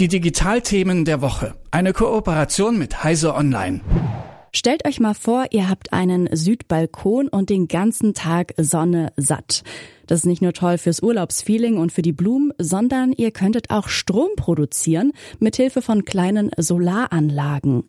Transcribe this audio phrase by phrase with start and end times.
[0.00, 1.54] Die Digitalthemen der Woche.
[1.70, 3.80] Eine Kooperation mit Heise Online.
[4.52, 9.62] Stellt euch mal vor, ihr habt einen Südbalkon und den ganzen Tag Sonne satt.
[10.06, 13.88] Das ist nicht nur toll fürs Urlaubsfeeling und für die Blumen, sondern ihr könntet auch
[13.88, 17.84] Strom produzieren mit Hilfe von kleinen Solaranlagen.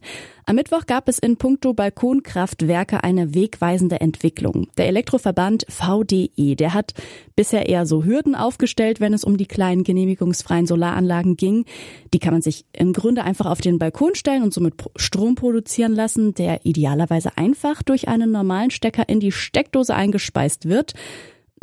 [0.47, 4.67] Am Mittwoch gab es in puncto Balkonkraftwerke eine wegweisende Entwicklung.
[4.77, 6.93] Der Elektroverband VDE, der hat
[7.35, 11.65] bisher eher so Hürden aufgestellt, wenn es um die kleinen genehmigungsfreien Solaranlagen ging.
[12.13, 15.95] Die kann man sich im Grunde einfach auf den Balkon stellen und somit Strom produzieren
[15.95, 20.93] lassen, der idealerweise einfach durch einen normalen Stecker in die Steckdose eingespeist wird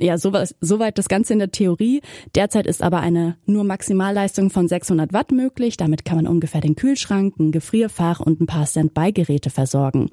[0.02, 2.02] ja, soweit so das Ganze in der Theorie.
[2.34, 5.76] Derzeit ist aber eine nur Maximalleistung von 600 Watt möglich.
[5.76, 10.10] Damit kann man ungefähr den Kühlschrank, ein Gefrierfach und ein paar Standby-Geräte versorgen.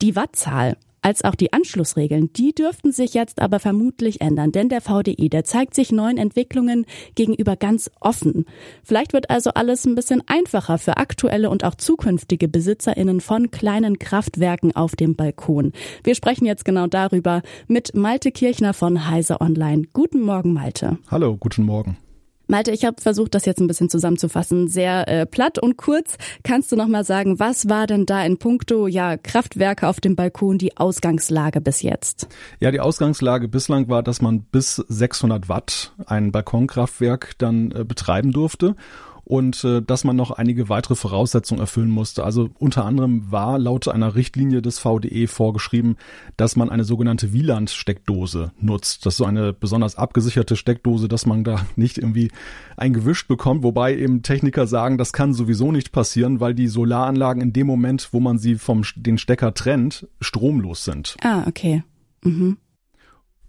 [0.00, 4.80] Die Wattzahl als auch die Anschlussregeln, die dürften sich jetzt aber vermutlich ändern, denn der
[4.80, 8.46] VDI, der zeigt sich neuen Entwicklungen gegenüber ganz offen.
[8.82, 13.98] Vielleicht wird also alles ein bisschen einfacher für aktuelle und auch zukünftige BesitzerInnen von kleinen
[13.98, 15.72] Kraftwerken auf dem Balkon.
[16.04, 19.84] Wir sprechen jetzt genau darüber mit Malte Kirchner von Heise Online.
[19.92, 20.98] Guten Morgen, Malte.
[21.10, 21.96] Hallo, guten Morgen.
[22.46, 24.68] Malte, ich habe versucht, das jetzt ein bisschen zusammenzufassen.
[24.68, 26.16] Sehr äh, platt und kurz.
[26.42, 30.16] Kannst du noch mal sagen, was war denn da in puncto ja, Kraftwerke auf dem
[30.16, 32.28] Balkon die Ausgangslage bis jetzt?
[32.60, 38.32] Ja, die Ausgangslage bislang war, dass man bis 600 Watt ein Balkonkraftwerk dann äh, betreiben
[38.32, 38.76] durfte
[39.24, 42.24] und äh, dass man noch einige weitere Voraussetzungen erfüllen musste.
[42.24, 45.96] Also unter anderem war laut einer Richtlinie des VDE vorgeschrieben,
[46.36, 49.06] dass man eine sogenannte Wieland-Steckdose nutzt.
[49.06, 52.30] Das ist so eine besonders abgesicherte Steckdose, dass man da nicht irgendwie
[52.76, 57.42] ein Gewisch bekommt, wobei eben Techniker sagen, das kann sowieso nicht passieren, weil die Solaranlagen
[57.42, 61.16] in dem Moment, wo man sie vom den Stecker trennt, stromlos sind.
[61.22, 61.84] Ah, okay.
[62.24, 62.56] Mhm.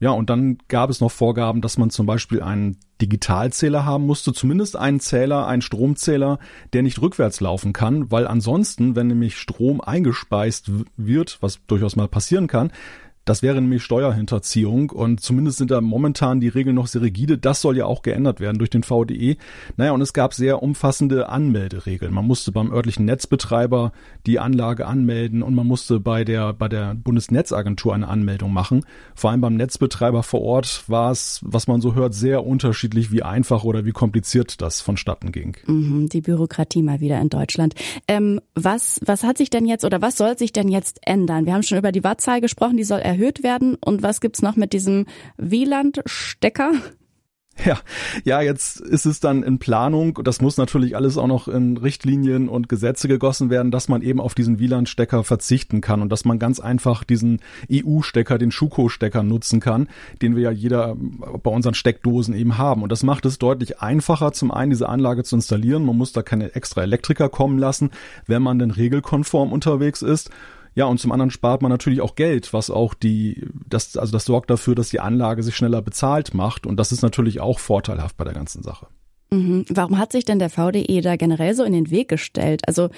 [0.04, 4.34] Ja, und dann gab es noch Vorgaben, dass man zum Beispiel einen Digitalzähler haben musste,
[4.34, 6.40] zumindest einen Zähler, einen Stromzähler,
[6.73, 12.10] der nicht rückwärts laufen kann, weil ansonsten, wenn nämlich Strom eingespeist wird, was durchaus mal
[12.10, 12.73] passieren kann,
[13.26, 17.38] das wäre nämlich Steuerhinterziehung und zumindest sind da momentan die Regeln noch sehr rigide.
[17.38, 19.38] Das soll ja auch geändert werden durch den VDE.
[19.78, 22.14] Naja, und es gab sehr umfassende Anmelderegeln.
[22.14, 23.94] Man musste beim örtlichen Netzbetreiber
[24.26, 28.86] die Anlage anmelden und man musste bei der, bei der Bundesnetzagentur eine Anmeldung machen.
[29.16, 33.23] Vor allem beim Netzbetreiber vor Ort war es, was man so hört, sehr unterschiedlich, wie
[33.23, 35.56] einfach oder wie kompliziert das vonstatten ging.
[35.66, 37.76] Mhm, die Bürokratie mal wieder in Deutschland.
[38.08, 41.45] Ähm, was, was hat sich denn jetzt oder was soll sich denn jetzt ändern?
[41.45, 43.76] Wir haben schon über die Wattzahl gesprochen, die soll erhöht werden?
[43.76, 45.06] Und was gibt's noch mit diesem
[45.38, 46.72] Wieland-Stecker?
[47.64, 47.78] Ja,
[48.26, 50.20] ja, jetzt ist es dann in Planung.
[50.24, 54.20] Das muss natürlich alles auch noch in Richtlinien und Gesetze gegossen werden, dass man eben
[54.20, 57.42] auf diesen WLAN-Stecker verzichten kann und dass man ganz einfach diesen
[57.72, 59.88] EU-Stecker, den Schuko-Stecker nutzen kann,
[60.22, 62.82] den wir ja jeder bei unseren Steckdosen eben haben.
[62.82, 65.86] Und das macht es deutlich einfacher, zum einen diese Anlage zu installieren.
[65.86, 67.92] Man muss da keine extra Elektriker kommen lassen,
[68.26, 70.32] wenn man denn regelkonform unterwegs ist.
[70.76, 74.26] Ja, und zum anderen spart man natürlich auch Geld, was auch die, das, also das
[74.26, 76.66] sorgt dafür, dass die Anlage sich schneller bezahlt macht.
[76.66, 78.88] Und das ist natürlich auch vorteilhaft bei der ganzen Sache.
[79.32, 79.66] Mhm.
[79.70, 82.62] Warum hat sich denn der VDE da generell so in den Weg gestellt?
[82.67, 82.89] Also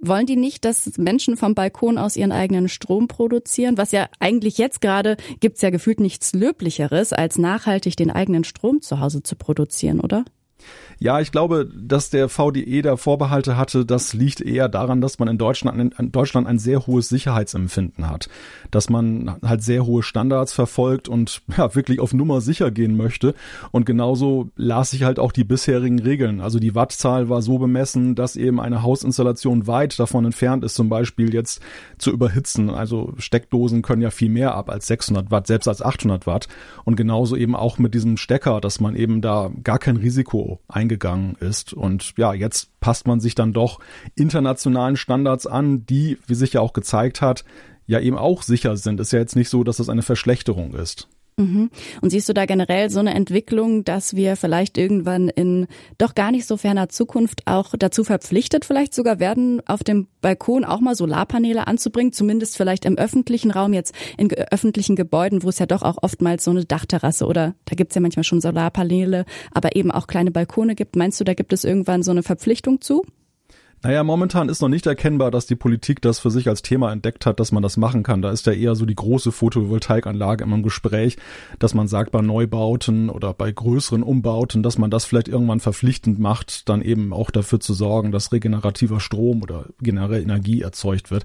[0.00, 3.76] wollen die nicht, dass Menschen vom Balkon aus ihren eigenen Strom produzieren?
[3.76, 8.80] Was ja eigentlich jetzt gerade gibt's ja gefühlt nichts Löblicheres, als nachhaltig den eigenen Strom
[8.80, 10.24] zu Hause zu produzieren, oder?
[11.00, 15.28] Ja, ich glaube, dass der VDE da Vorbehalte hatte, das liegt eher daran, dass man
[15.28, 18.28] in Deutschland, in Deutschland ein sehr hohes Sicherheitsempfinden hat.
[18.72, 23.34] Dass man halt sehr hohe Standards verfolgt und ja, wirklich auf Nummer sicher gehen möchte.
[23.70, 26.40] Und genauso las ich halt auch die bisherigen Regeln.
[26.40, 30.88] Also die Wattzahl war so bemessen, dass eben eine Hausinstallation weit davon entfernt ist, zum
[30.88, 31.62] Beispiel jetzt
[31.98, 32.70] zu überhitzen.
[32.70, 36.48] Also Steckdosen können ja viel mehr ab als 600 Watt, selbst als 800 Watt.
[36.84, 41.36] Und genauso eben auch mit diesem Stecker, dass man eben da gar kein Risiko eingegangen
[41.40, 41.72] ist.
[41.72, 43.80] Und ja, jetzt passt man sich dann doch
[44.14, 47.44] internationalen Standards an, die, wie sich ja auch gezeigt hat,
[47.86, 49.00] ja eben auch sicher sind.
[49.00, 51.08] Ist ja jetzt nicht so, dass es eine Verschlechterung ist.
[51.38, 51.70] Mhm.
[52.00, 56.32] Und siehst du da generell so eine Entwicklung, dass wir vielleicht irgendwann in doch gar
[56.32, 60.96] nicht so ferner Zukunft auch dazu verpflichtet vielleicht sogar werden, auf dem Balkon auch mal
[60.96, 65.82] Solarpaneele anzubringen, zumindest vielleicht im öffentlichen Raum, jetzt in öffentlichen Gebäuden, wo es ja doch
[65.82, 70.08] auch oftmals so eine Dachterrasse oder da gibt's ja manchmal schon Solarpaneele, aber eben auch
[70.08, 70.96] kleine Balkone gibt.
[70.96, 73.04] Meinst du, da gibt es irgendwann so eine Verpflichtung zu?
[73.82, 77.26] Naja, momentan ist noch nicht erkennbar, dass die Politik das für sich als Thema entdeckt
[77.26, 78.22] hat, dass man das machen kann.
[78.22, 81.16] Da ist ja eher so die große Photovoltaikanlage immer im Gespräch,
[81.60, 86.18] dass man sagt, bei Neubauten oder bei größeren Umbauten, dass man das vielleicht irgendwann verpflichtend
[86.18, 91.24] macht, dann eben auch dafür zu sorgen, dass regenerativer Strom oder generell Energie erzeugt wird.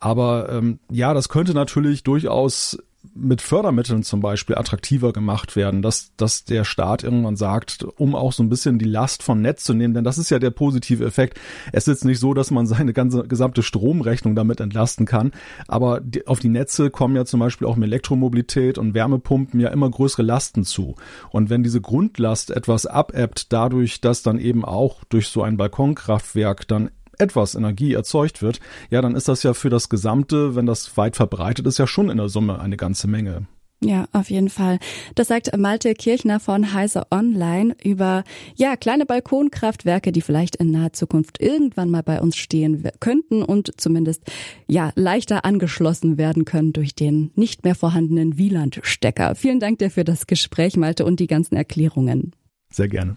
[0.00, 2.78] Aber ähm, ja, das könnte natürlich durchaus
[3.14, 8.32] mit Fördermitteln zum Beispiel attraktiver gemacht werden, dass, dass der Staat irgendwann sagt, um auch
[8.32, 11.04] so ein bisschen die Last von Netz zu nehmen, denn das ist ja der positive
[11.04, 11.38] Effekt.
[11.72, 15.32] Es ist jetzt nicht so, dass man seine ganze gesamte Stromrechnung damit entlasten kann,
[15.68, 19.68] aber die, auf die Netze kommen ja zum Beispiel auch mit Elektromobilität und Wärmepumpen ja
[19.68, 20.96] immer größere Lasten zu.
[21.30, 26.66] Und wenn diese Grundlast etwas abebbt, dadurch, dass dann eben auch durch so ein Balkonkraftwerk
[26.68, 28.60] dann etwas Energie erzeugt wird,
[28.90, 32.10] ja, dann ist das ja für das Gesamte, wenn das weit verbreitet ist, ja schon
[32.10, 33.46] in der Summe eine ganze Menge.
[33.80, 34.80] Ja, auf jeden Fall.
[35.14, 38.24] Das sagt Malte Kirchner von Heise Online über,
[38.56, 43.80] ja, kleine Balkonkraftwerke, die vielleicht in naher Zukunft irgendwann mal bei uns stehen könnten und
[43.80, 44.24] zumindest,
[44.66, 49.36] ja, leichter angeschlossen werden können durch den nicht mehr vorhandenen Wieland-Stecker.
[49.36, 52.32] Vielen Dank dir für das Gespräch, Malte, und die ganzen Erklärungen.
[52.70, 53.16] Sehr gerne.